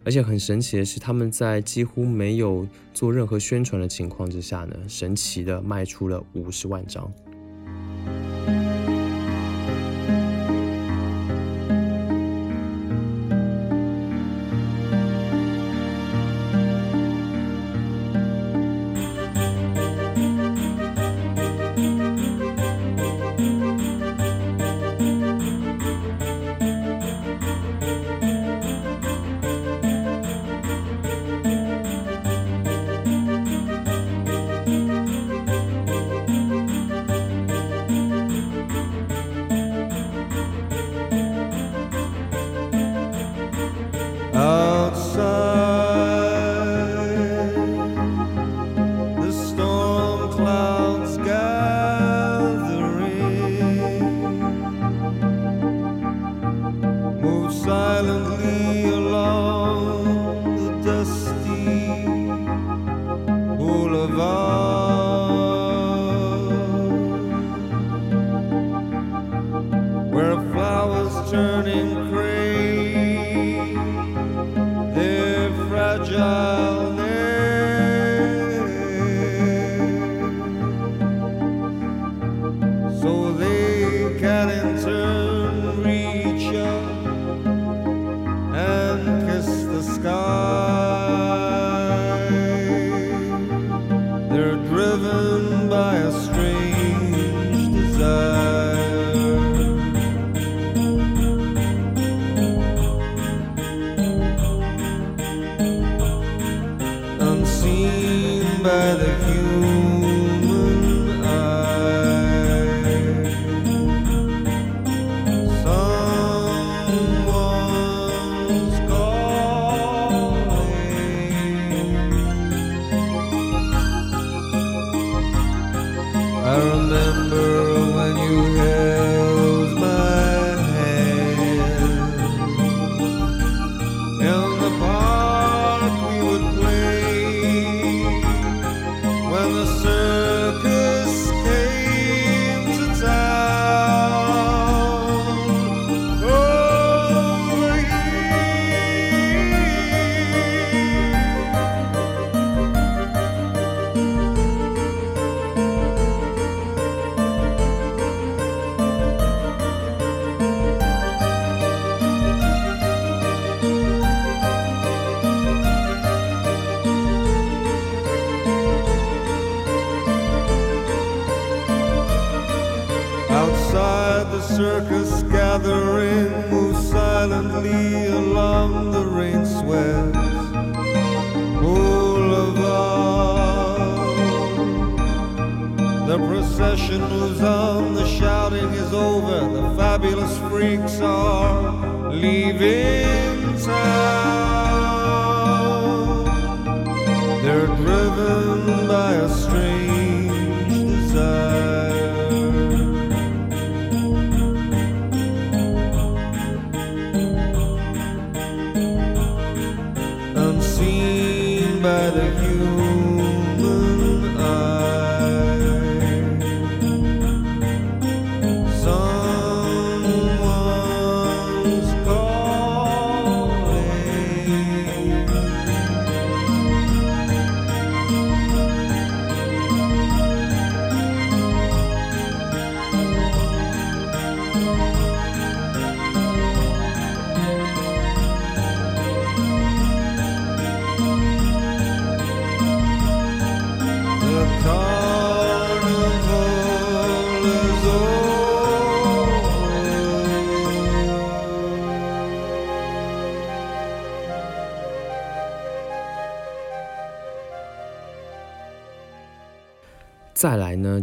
[0.04, 7.12] 而且很神奇的是，他们在几乎没有做任何宣传的情况之下呢，神奇的卖出了五十万张。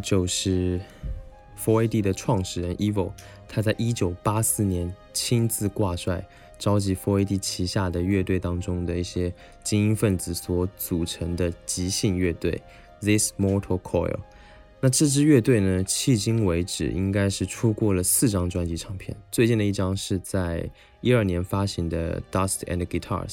[0.02, 0.80] 就是
[1.58, 3.12] 4AD 的创始人 Evil，
[3.48, 6.26] 他在一九八四年亲自挂帅，
[6.58, 9.32] 召集 4AD 旗下的乐队当中的一些
[9.62, 12.60] 精英分子所组成的即兴乐队
[13.00, 14.18] This Mortal Coil。
[14.80, 20.68] 那这支乐队呢，迄今为止应该是出过了四张专辑唱片，最近的一张是在
[21.00, 23.28] 一二年发行的《Dust and Guitars》，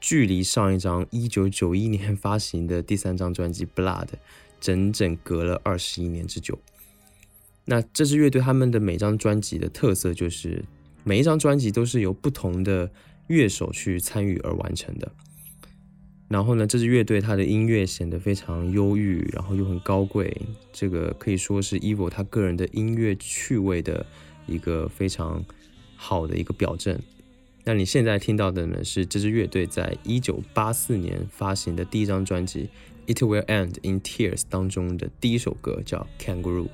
[0.00, 4.06] 距离上一张一九九一年发行的第三张专辑《Blood》
[4.62, 6.58] 整整隔了二十一年之久。
[7.66, 10.64] 那这支乐队他们的每张专辑的特色就是
[11.04, 12.90] 每一张专辑都是由不同的
[13.26, 15.12] 乐手去参与而完成的。
[16.28, 20.34] 然后呢，这支乐队它的音乐显得非常忧郁，然后又很高贵，
[20.72, 24.06] 这个可以说是 Evil 他个人的音乐趣味的
[24.46, 25.44] 一个非常
[25.94, 26.98] 好的一个表证。
[27.64, 32.64] 那你现在听到的呢，是这支乐队在一九八四年发行的第一张专辑
[33.07, 36.67] 《It Will End in Tears》当中的第一首歌，叫《Kangaroo》。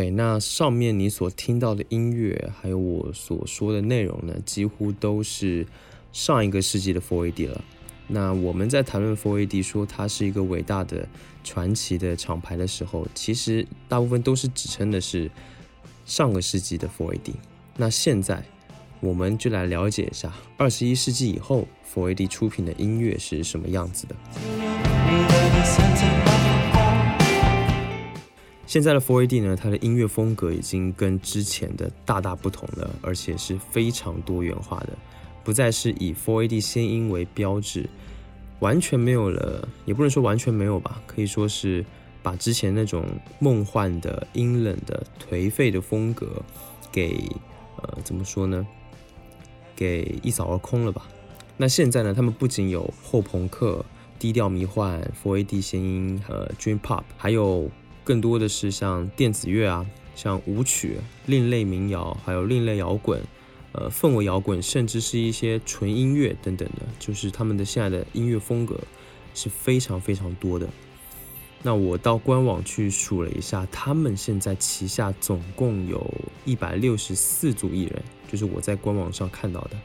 [0.00, 5.66] OK，那上面你所听到的音乐，还有我所说的内容呢，几乎都是
[6.10, 7.62] 上一个世纪的 4AD 了。
[8.08, 11.06] 那我们在谈论 4AD 说它是一个伟大的、
[11.44, 15.30] 传奇的厂牌的时候，其实大部分都是指称的是
[16.06, 17.34] 上个世纪的 4AD。
[17.76, 18.42] 那现在
[19.00, 24.16] 我们就来了解一下二十一世纪以后 4AD 出品的音乐是什么样子的。
[28.70, 34.90] 现在的 Four AD 呢，它的音乐风格已经跟之前的大大不同了，而且是非常多元化的，
[35.42, 37.88] 不再是以 Four AD 先音为标志，
[38.60, 41.84] 完全没有了，也不能说完全没有吧，可以说是
[42.22, 43.04] 把之前那种
[43.40, 46.40] 梦幻的、阴冷的、颓废的风格
[46.92, 47.28] 给
[47.78, 48.64] 呃怎么说呢？
[49.74, 51.08] 给一扫而空了吧。
[51.56, 53.84] 那现在呢，他们不仅有后朋克、
[54.16, 57.68] 低调迷幻、Four AD 先音和 Dream Pop，还有
[58.10, 59.86] 更多的是像电子乐啊，
[60.16, 60.96] 像舞曲、
[61.26, 63.22] 另类民谣，还有另类摇滚，
[63.70, 68.76] 呃，氛围摇滚，甚至是一些纯音乐等等的，就是他们的现在的音乐风格
[69.32, 70.68] 是非常非常多的。
[71.62, 76.12] 那我到官网去数了一下，他们现在旗下总共有
[76.44, 79.78] 一百六十四组艺人，就是我在官网上看到的。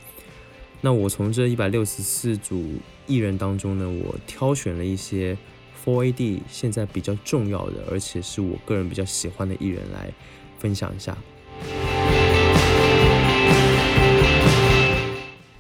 [0.82, 2.74] 那我从这一百六十四组
[3.06, 5.38] 艺人当中呢，我挑选了一些
[5.86, 10.12] 4AD 现在比较重要的，而且是我个人比较喜欢的艺人来
[10.58, 11.16] 分享一下。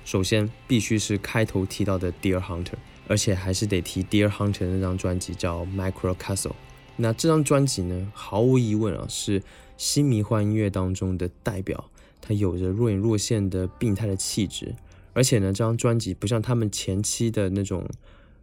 [0.03, 2.73] 首先必须是开头提到的 Dear Hunter，
[3.07, 6.53] 而且还是得提 Dear Hunter 那张专辑叫 Micro Castle。
[6.97, 9.43] 那这张专辑呢，毫无疑问啊，是
[9.77, 11.89] 新迷幻音乐当中的代表，
[12.21, 14.73] 它有着若隐若现的病态的气质，
[15.13, 17.85] 而且呢，这张专辑不像他们前期的那种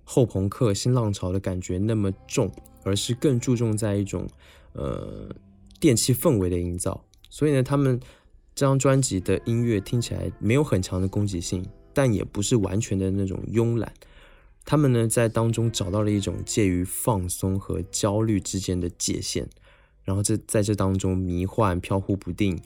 [0.04, 2.50] 后朋克新浪潮的感觉那么重，
[2.84, 4.28] 而是更注重在一种
[4.72, 5.28] 呃
[5.78, 7.04] 电气氛围的营造。
[7.30, 7.98] 所以呢，他们
[8.54, 13.92] 这张专辑的音乐听起来没有很强的攻击性，但也不是完全的那种慵懒。
[14.64, 19.48] 他们呢在当中找到了一种介于放松和焦虑之间的界限，
[20.04, 22.60] 然后这在这当中迷幻飘忽不定。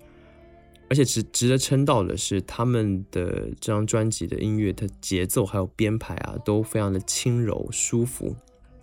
[0.89, 8.37] 而且值值得称道的是，他们的这张专辑的音乐，它节奏还有编排啊，都非常的轻柔舒服。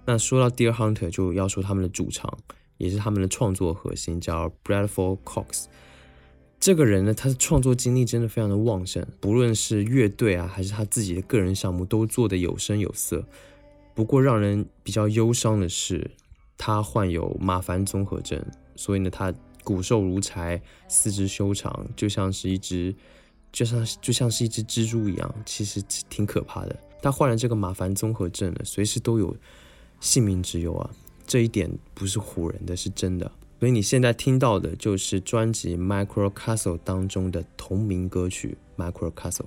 [0.06, 2.38] 那说到 Dear Hunter，就要说他们的主唱，
[2.78, 5.66] 也是他们的创作核心，叫 Bradford Cox。
[6.60, 13.26] 这个人呢，他的创作精力真的非常的旺盛，不论是乐队啊，还是他自己的个人项目，都做得有声有色。
[13.94, 16.12] 不过让人比较忧伤的是，
[16.58, 18.42] 他患有马凡综合症，
[18.76, 19.34] 所以呢，他
[19.64, 22.94] 骨瘦如柴，四肢修长，就像是一只，
[23.52, 26.76] 就像就像是一只蜘蛛一样，其实挺可怕的。
[27.02, 29.36] 他患了这个马凡综合症了，随时都有
[30.00, 30.90] 性命之忧啊，
[31.26, 33.32] 这一点不是唬人的，是真的。
[33.60, 38.58] 所以你现在听到的就是专辑《Micro Castle》当中的同名歌曲
[38.92, 39.46] 《Micro Castle》。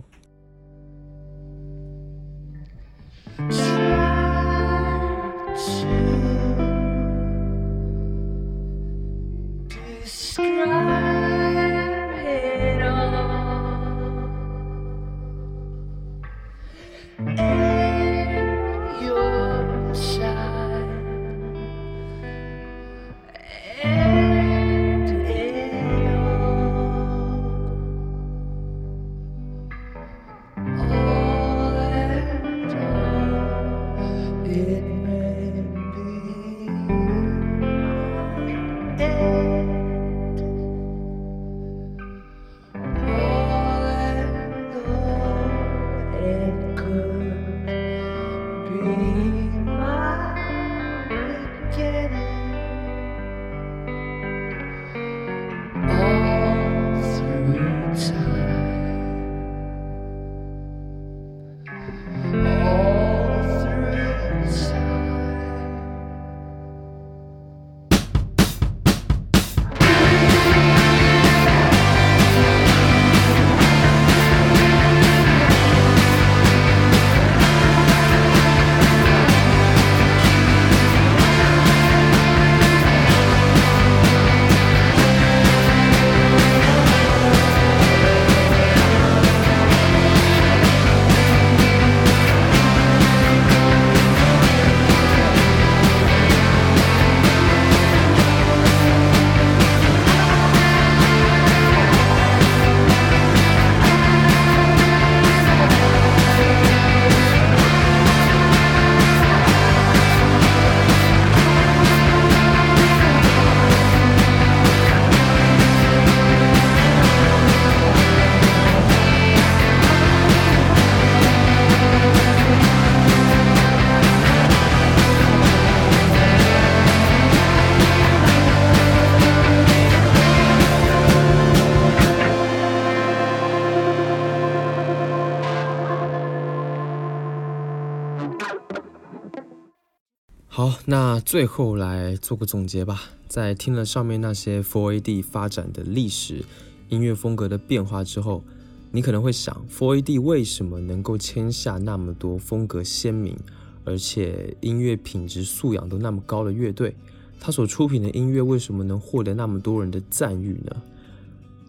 [140.67, 143.01] 好，那最后来做个总结吧。
[143.29, 146.45] 在听了上面那些 Four AD 发展的历史、
[146.89, 148.43] 音乐风格的变化之后，
[148.91, 153.37] 你可能会想，Four AD 为什么能够签下那么多风格鲜明，
[153.85, 156.97] 而且音乐品质素养都那么高的乐队？
[157.39, 160.83] 他所出品的音乐为什么能获得那么多人的赞誉呢？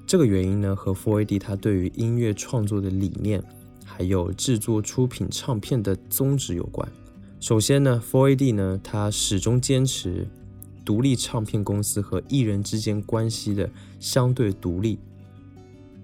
[0.07, 3.43] 这个原因呢，和 Four AD 他对于音乐创作的理念，
[3.85, 6.91] 还有制作出品唱片的宗旨有关。
[7.39, 10.27] 首先呢，4AD 呢，它始终坚持
[10.83, 13.69] 独立唱片公司和艺人之间关系的
[13.99, 14.97] 相对独立。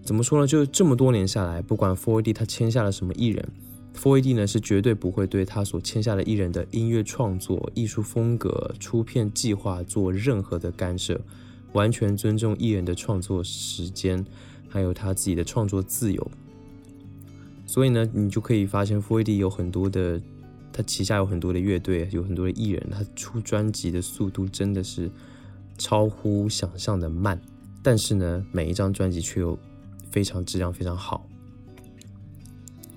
[0.03, 0.45] 怎么说呢？
[0.45, 3.49] 就是这么多年下来，不管 4AD 他签下了什么艺人
[3.95, 11.19] ，Four AD 呢是绝对不会对他所签下的艺人的音乐创作、艺术风格、出片计划做任何的干涉，
[11.71, 14.23] 完全尊重艺人的创作时间，
[14.69, 16.31] 还有他自己的创作自由。
[17.65, 20.21] 所以呢，你就可以发现 Four AD 有很多的，
[20.73, 25.09] 他旗下有很多的乐队，有很多的艺人，他出专辑的速度真的是
[25.77, 27.39] 超乎想象的慢，
[27.83, 29.57] 但是呢，每一张专辑却又
[30.11, 31.25] 非常质量非常好。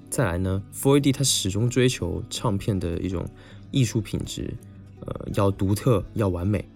[0.09, 3.29] 再来呢，Four d 他始终追求唱片的一种
[3.70, 4.55] 艺术品质，
[5.01, 6.66] 呃，要独特，要完美。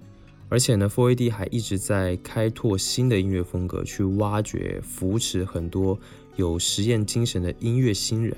[0.51, 5.99] 而且呢，Four d 还一直在开拓新的音乐风格，去挖掘、扶持很多
[6.37, 8.37] 有实验精神的音乐新人。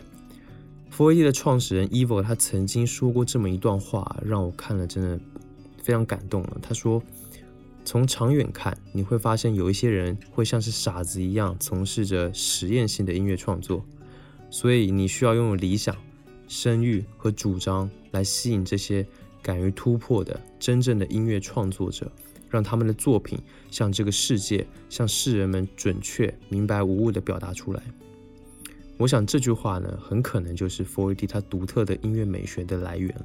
[0.93, 5.19] F o r d 的创始人 Evo 他曾经说过这么一段话，让我看了真的
[5.83, 6.59] 非常感动了。
[6.61, 7.03] 他说
[7.83, 13.83] ：“从长远看，你会发现有一些人会像是傻子一样从事着实验性的音乐创作。”
[14.51, 15.97] 所以你需要拥有理想、
[16.47, 19.07] 声誉和主张来吸引这些
[19.41, 22.13] 敢于突破的真正的音乐创作者，
[22.51, 23.39] 让他们的作品
[23.71, 27.83] 向这个世界、向世人们准确、明白无误地表达出来。
[29.03, 33.25] 我想这句话呢，很可能就是 Four D 它独特的音乐美学的来源了。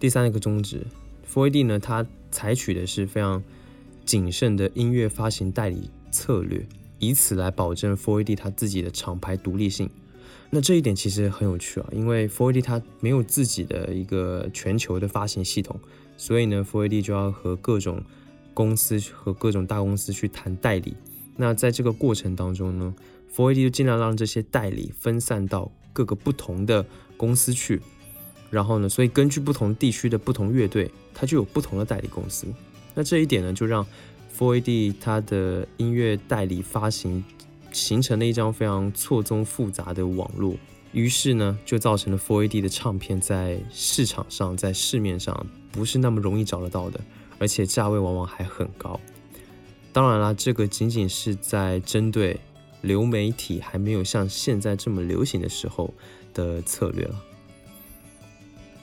[0.00, 0.84] 第三个宗旨
[1.32, 3.40] ，Four D 呢，它采取的是非常
[4.04, 6.66] 谨慎的音乐发行代理策略，
[6.98, 9.88] 以此来保证 Four D 它自己的厂牌独立性。
[10.50, 15.78] 那这一点其实很有趣啊，因为 Four D 它没有自己的一个全球的发行系统，
[16.16, 18.02] 所以呢，Four D 就要和各种
[18.58, 20.96] 公司和各种大公司去谈代理。
[21.36, 22.92] 那在这个过程当中呢
[23.32, 26.84] ，Four AD 就尽量让这些代理分散到各个不同的
[27.16, 27.80] 公司去。
[28.50, 32.48] 然后呢，所以根据不同地区的不同乐队，它就有不同的代理公司。
[32.96, 33.86] 那这一点呢，就让
[34.36, 37.24] Four AD 它的音乐代理发行
[37.70, 40.56] 形成了一张非常错综复杂的网络。
[40.90, 46.98] 于是呢，就造成了 Four AD 的唱片在市场上、在市面上不是那么容易找得到的，
[47.38, 48.98] 而且价位往往还很高。
[49.92, 52.38] 当然啦，这个仅仅是在针对
[52.82, 55.92] 流媒体还没有像现在这么流行的时候
[56.34, 57.14] 的策略了。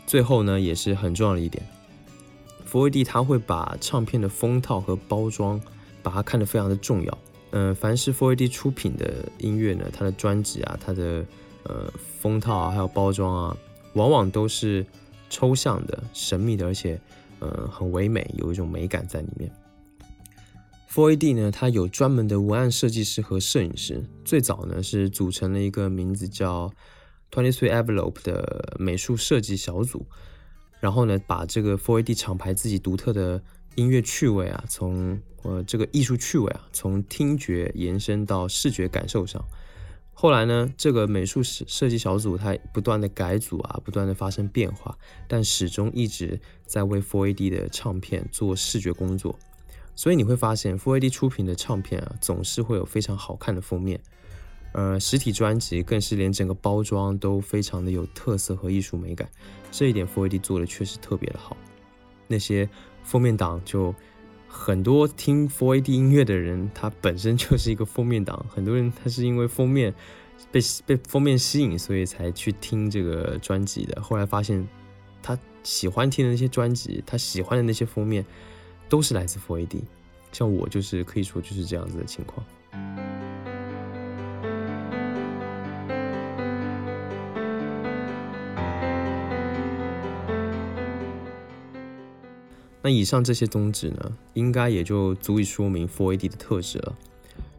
[0.05, 1.65] 最后呢，也是很重要的一点，
[2.65, 5.59] 佛威蒂他会把唱片的封套和包装，
[6.03, 7.17] 把它看得非常的重要。
[7.51, 11.25] 嗯、凡是佛威蒂出品的音乐呢，它的专辑啊，它的
[11.63, 13.57] 呃封套啊，还有包装啊，
[13.93, 14.85] 往往都是
[15.29, 16.99] 抽象的、神秘的，而且
[17.45, 19.51] 呃很唯美，有一种美感在里面。
[20.89, 26.71] Four AD 呢，它有专门的文案设计师和摄影师，最早呢是组成了一个名字叫
[27.31, 30.05] Twenty Three Envelope 的美术设计小组，
[30.79, 33.43] 然后呢，把这个 Four AD 厂牌自己独特的
[33.75, 39.43] 音乐趣味啊，从呃这个艺术趣味啊，从听觉延伸到视觉感受上。
[40.17, 44.97] 后来呢，这个美术设设计小组它不断的改组啊，不断的发生变化，
[45.27, 49.37] 但始终一直在为 Four AD 的唱片做视觉工作。
[49.93, 53.99] 所以你会发现，Four AD 出品的唱片啊，总是会有非常好看的封面。
[54.71, 59.29] 呃，实体专辑更是连整个包装都非常的有特色和艺术美感，
[59.69, 61.57] 这一点 Four AD 做的确实特别的好。
[62.27, 62.67] 那些
[63.03, 63.93] 封面党就
[64.57, 69.93] 很多听 Four AD 音乐的人，他本身就是一个封面党， 很多人他是因为封面
[70.49, 74.01] 被被封面吸引，所以才去听这个专辑的。
[74.01, 74.65] 后来发现
[75.21, 78.25] 他喜欢听的那些专辑，他喜欢的那些封面，
[78.87, 79.81] 都是来自 Four AD。
[80.31, 82.43] 像我就是可以说就是这样子的情况。
[92.85, 96.95] 那以上这些宗旨呢，应该也就足以说明 Four AD 的特质了。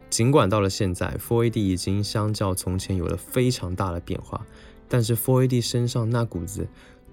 [0.09, 4.47] 尽管到了现在，Four AD 已经相较从前有了非常大的变化，
[4.87, 6.65] 但是 Four AD 身上那股子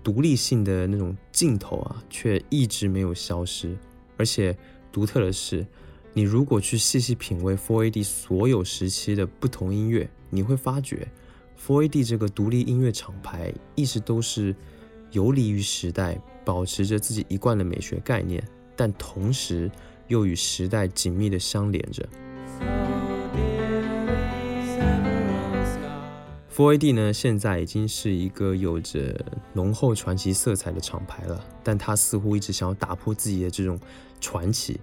[0.04, 3.76] 独立性的那种劲头啊，却一直没有消失。
[4.16, 4.56] 而且
[4.92, 5.66] 独特的是，
[6.12, 11.08] 你如果去细细品味 Four AD 所有时期的不同音乐，你会发觉
[11.60, 14.54] Four AD 这个独立音乐厂牌一直都是
[15.10, 18.42] 游离于时代，保持着自己一贯的美学概念，
[18.76, 19.70] 但同时
[20.08, 22.08] 又与时代紧密的相连着。
[26.54, 29.24] Four AD 呢，现在已经是一个有着
[29.54, 33.76] 浓厚传奇色彩的厂牌了，但它似乎一直想要打破自己的这种
[34.20, 34.78] 传奇，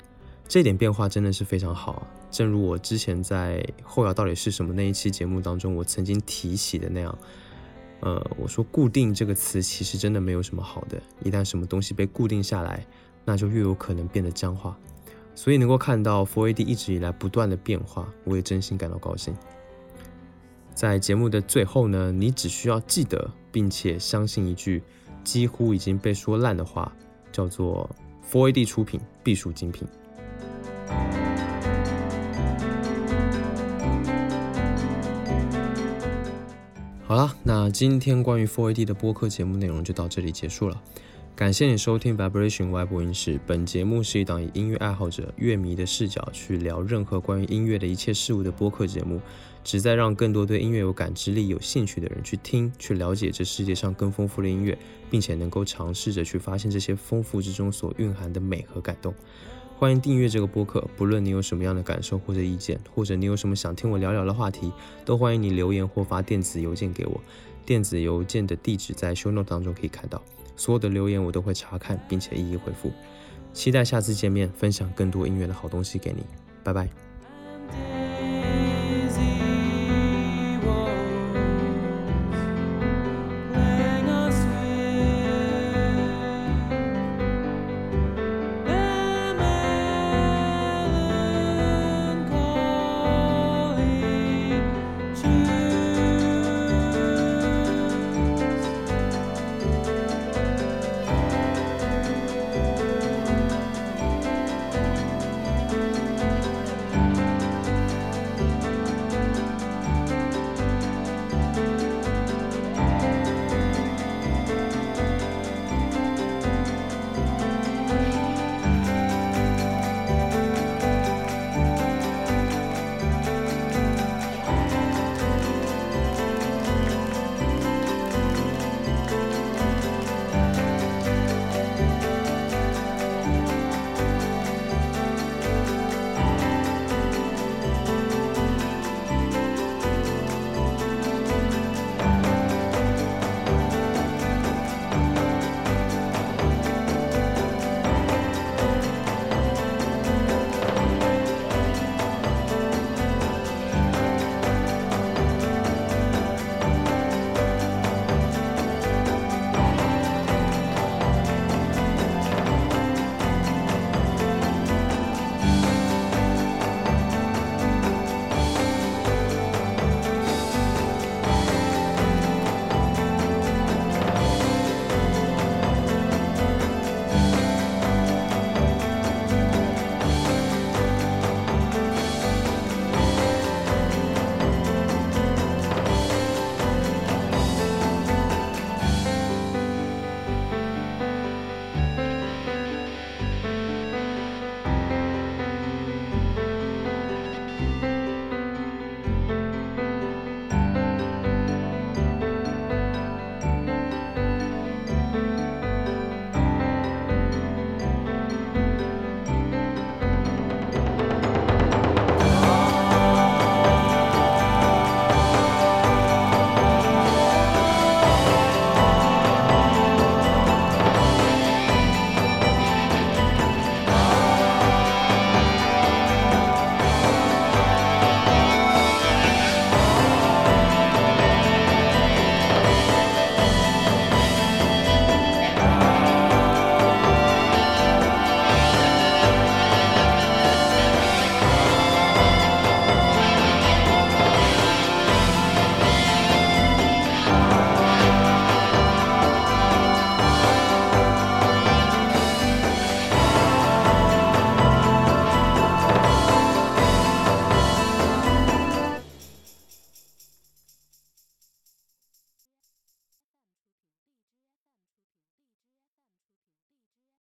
[0.49, 2.05] 这点变化真的是非常好。
[2.29, 7.17] 正如我之前在《后摇到底是什么》那一期节目当中，我曾经提起的那样，
[8.01, 12.85] 呃，我说固定这个词其实真的没有什么好的，一旦什么东西被固定下来，
[13.23, 14.77] 那就越有可能变得僵化。
[15.33, 19.33] 所以能够看到 4AD 一直以来不断的变化，我也真心感到高兴。
[20.73, 24.83] 在节目的最后呢，你只需要记得并且相信一句
[25.23, 26.91] 几乎已经被说烂的话，
[27.31, 27.89] 叫做
[28.29, 29.87] 4AD 出品必属精品。
[37.11, 40.81] 好啦，那今天关于 Four AD 的播客节目内容就到这里结束了。
[41.35, 43.37] 感谢你收听 Vibration Y 播音室。
[43.45, 49.19] 本节目是一档以音乐爱好者、乐迷的视角去聊任何关于音乐的一切事物的播客节目，
[49.61, 54.77] 旨在让更多对音乐有感知力、有兴趣的人去听、去了解这世界上更丰富的音乐，
[55.09, 59.13] 并且能够尝试着去发现这些丰富之中所蕴含的美和感动。
[59.81, 64.71] 欢迎订阅这个播客，不论你有什么样的感受或者意见，或者你有什么想听我聊聊的话题，
[65.03, 67.19] 都欢迎你留言或发电子邮件给我。
[67.65, 70.21] 电子邮件的地址在 show note 当中可以看到。
[70.55, 72.91] 所有的留言我都会查看，并且一一回复。
[73.53, 76.23] 期待下次见面，分享更多音乐的好东西给你。
[76.63, 78.00] 拜拜。